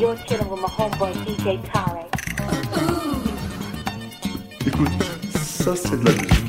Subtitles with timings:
[0.00, 2.08] You're chilling with my homeboy DJ Tarek.
[4.66, 4.88] Écoute,
[5.34, 6.39] ça c'est de la musique.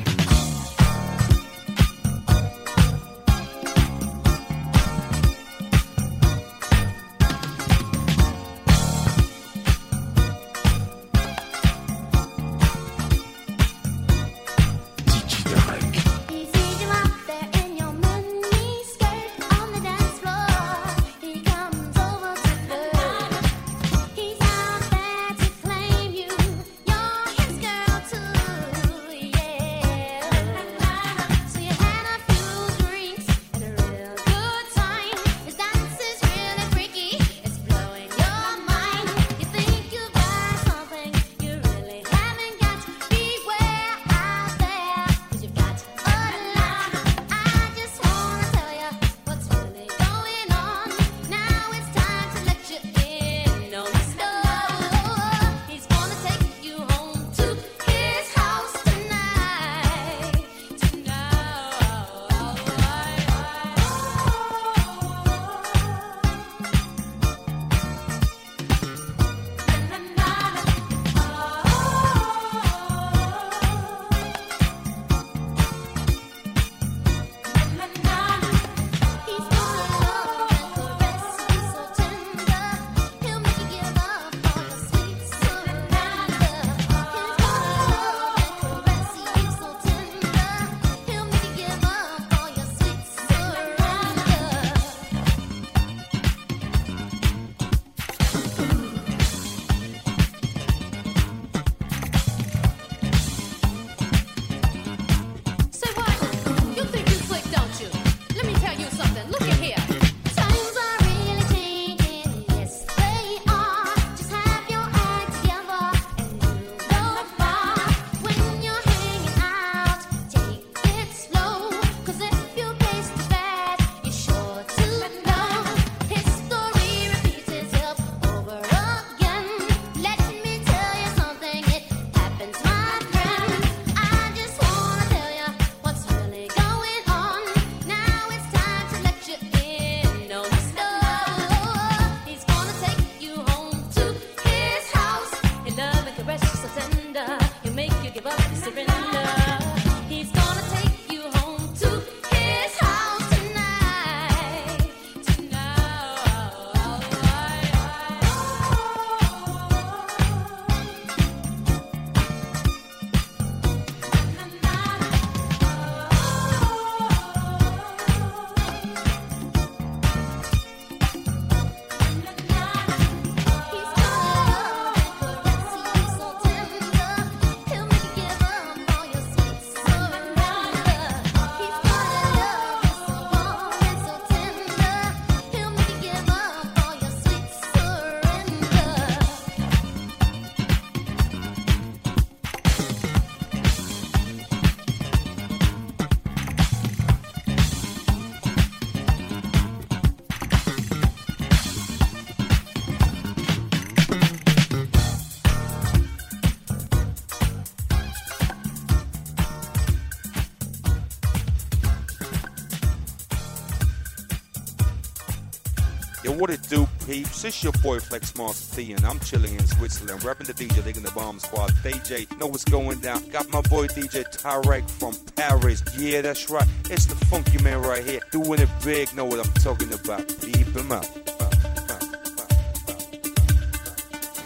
[217.44, 221.02] It's your boy Flex Master T, and I'm chilling in Switzerland, rapping the DJ, digging
[221.02, 221.72] the bomb squad.
[221.84, 223.28] DJ, know what's going down.
[223.30, 225.84] Got my boy DJ Tarek from Paris.
[225.98, 226.68] Yeah, that's right.
[226.92, 229.12] It's the funky man right here, doing it big.
[229.16, 230.28] Know what I'm talking about.
[230.42, 231.06] Beep him up.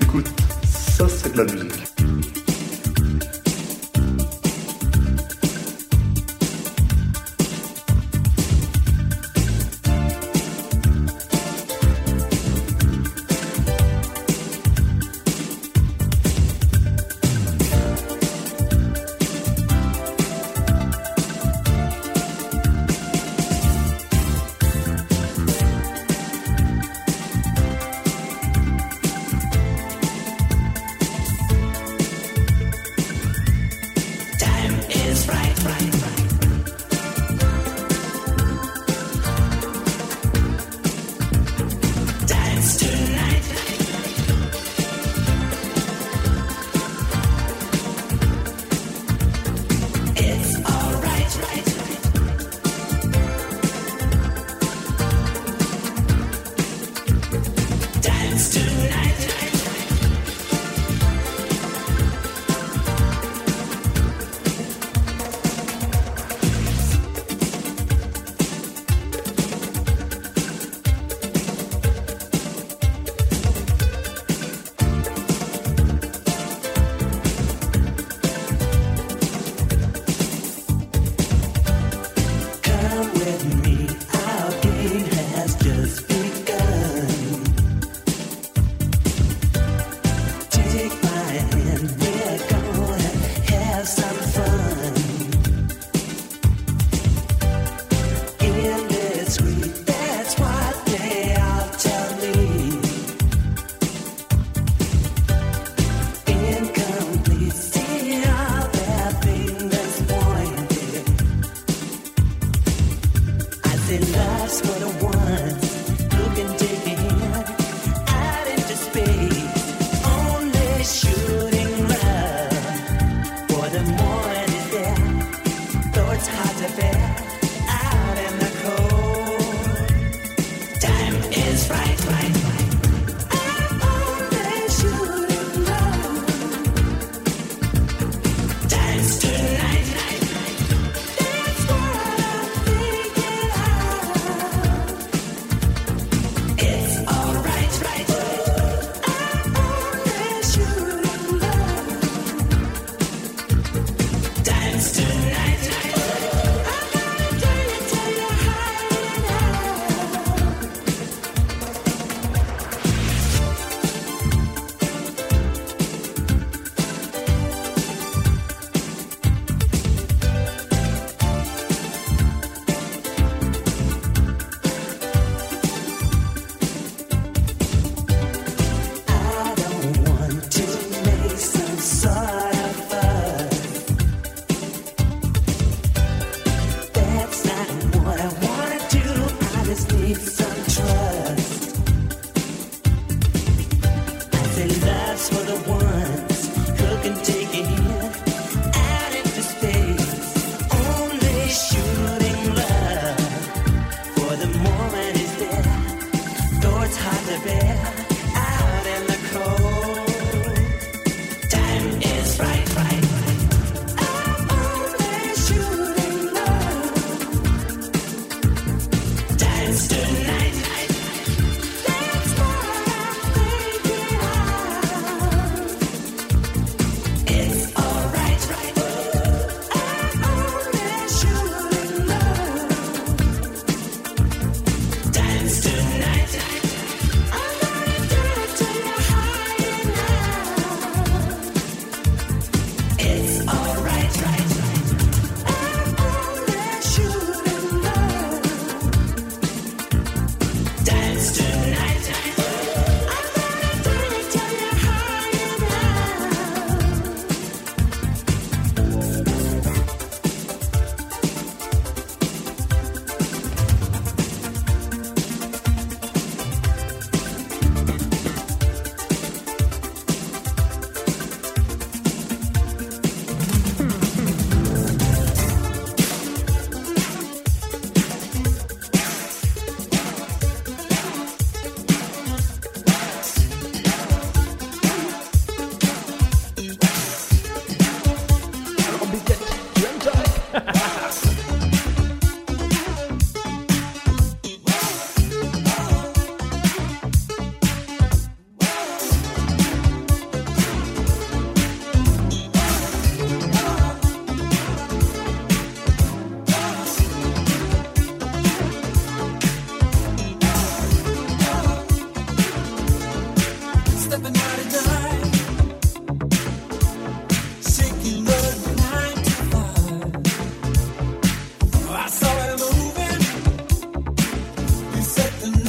[0.01, 0.27] Écoute,
[0.63, 1.94] ça c'est de la musique.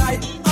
[0.07, 0.46] light.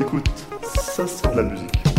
[0.00, 0.30] Écoute,
[0.62, 1.95] ça c'est de la musique.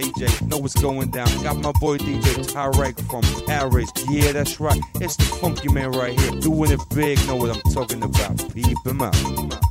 [0.00, 0.48] AJ.
[0.48, 1.28] Know what's going down.
[1.42, 3.90] Got my boy DJ Tarek from Paris.
[4.08, 4.80] Yeah, that's right.
[4.96, 6.40] It's the funky man right here.
[6.40, 7.18] Doing it big.
[7.26, 8.54] Know what I'm talking about.
[8.54, 9.69] Peep him out.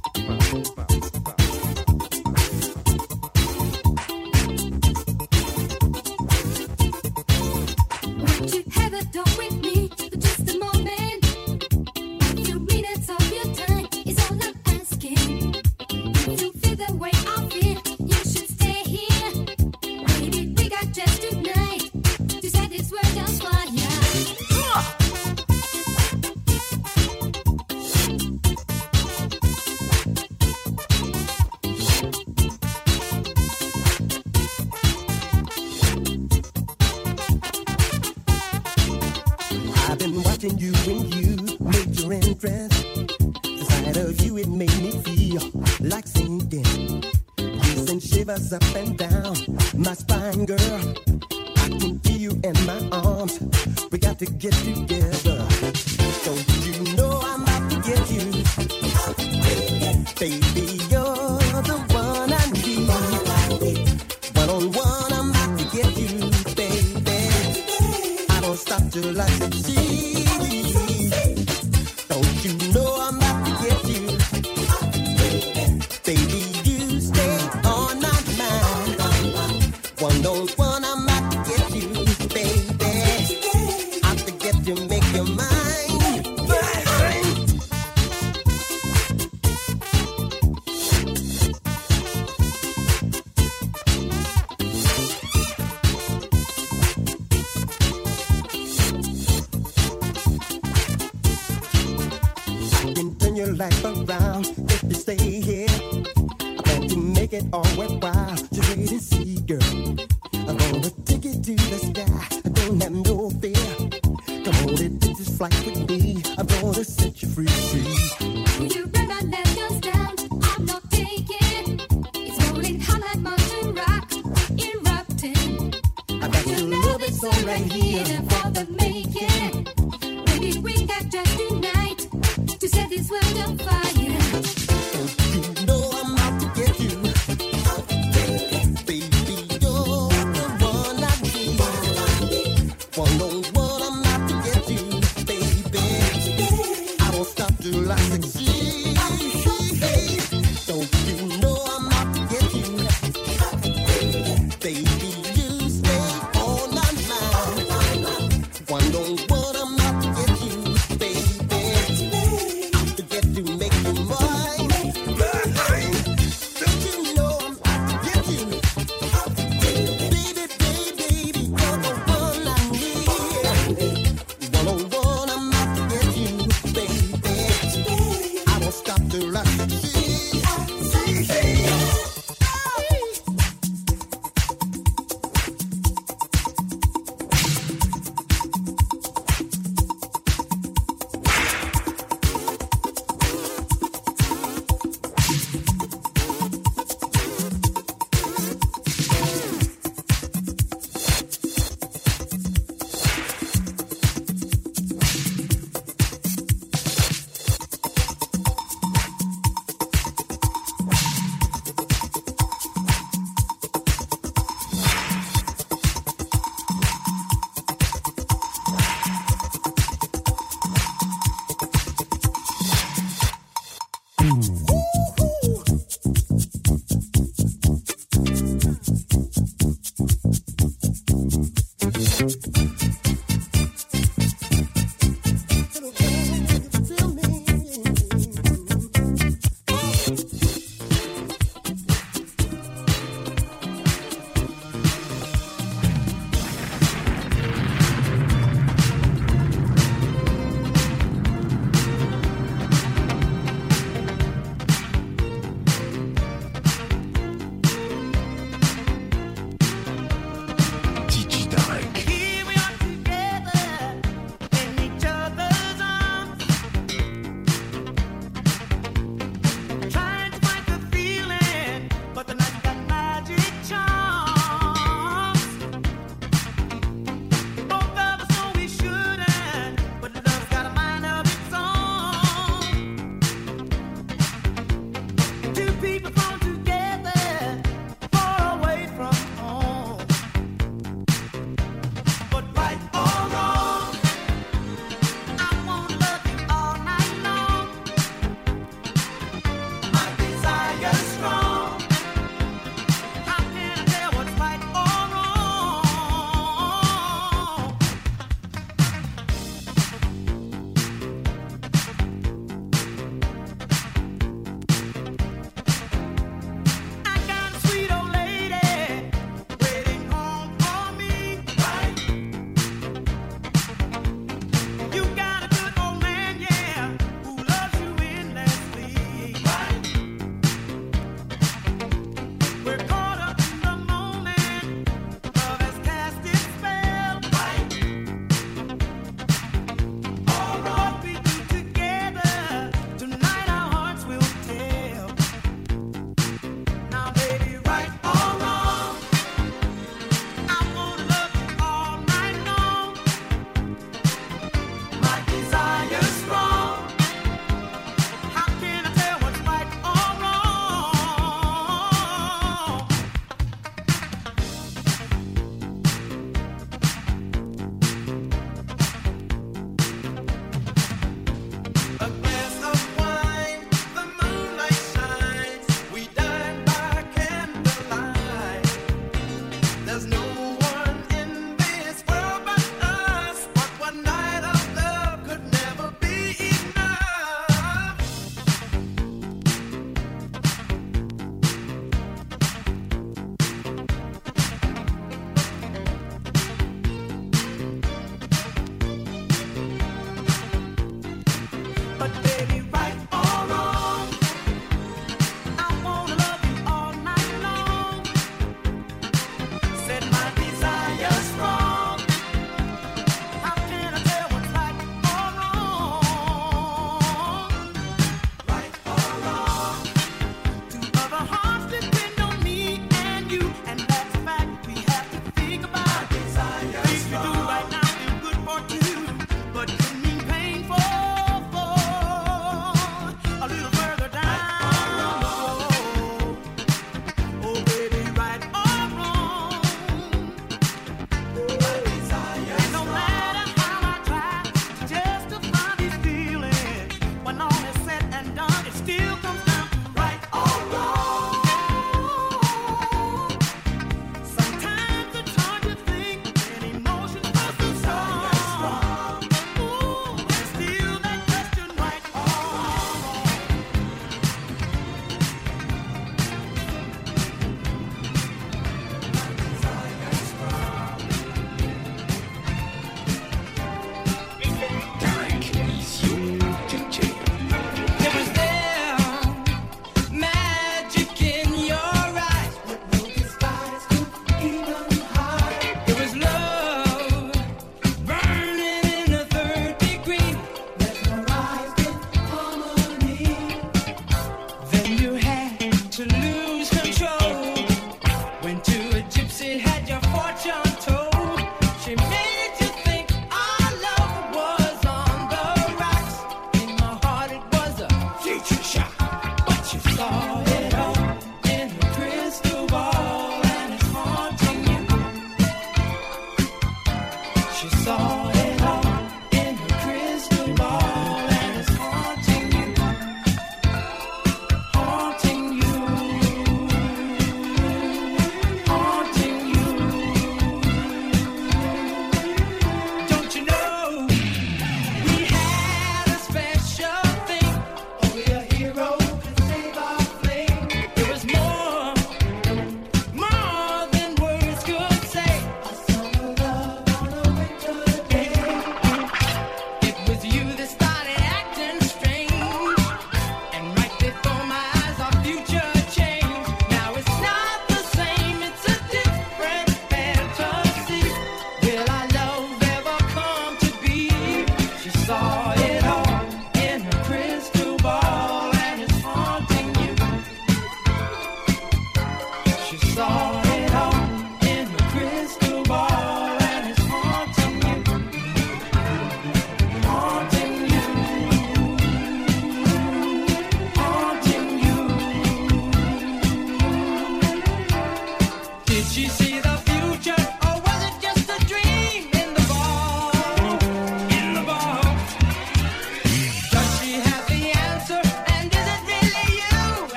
[60.20, 60.69] baby.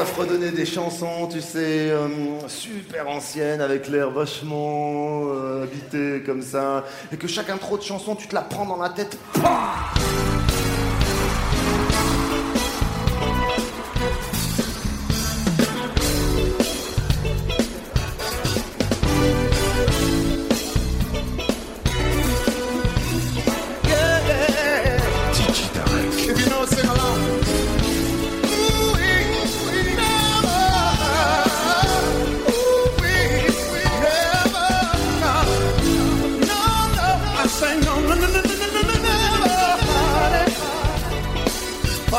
[0.00, 2.08] À fredonner des chansons, tu sais, euh,
[2.48, 8.16] super anciennes, avec l'air vachement euh, habité comme ça, et que chaque intro de chanson,
[8.16, 9.18] tu te la prends dans la tête.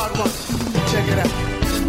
[0.01, 0.33] Part one,
[0.91, 1.33] check it out.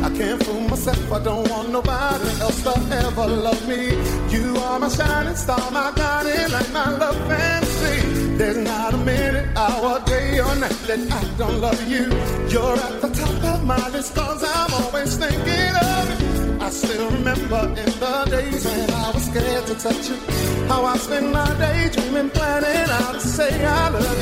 [0.04, 1.12] I can't fool myself.
[1.12, 3.82] I don't want nobody else to ever love me.
[4.28, 7.96] You are my shining star, my guiding light, my love fantasy.
[8.36, 12.04] There's not a minute, hour, day, or night that I don't love you.
[12.52, 16.58] You're at the top of my list, cause I'm always thinking of you.
[16.60, 20.41] I still remember in the days when I was scared to touch you.
[20.72, 24.20] How I spend my day dreaming, planning how to say I love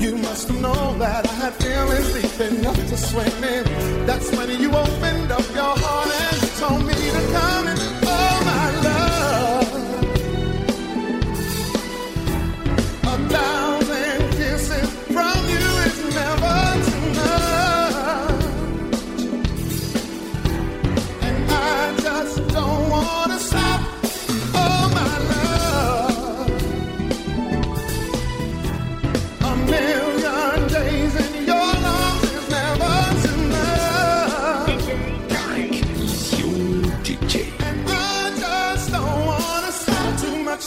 [0.00, 0.06] you.
[0.06, 3.64] You must have known that I had feelings deep enough to swim in.
[4.06, 7.51] That's when you opened up your heart and told me to come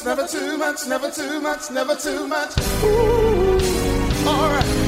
[0.05, 2.53] never too much, never too much, never too much.
[2.83, 4.84] Ooh, alright.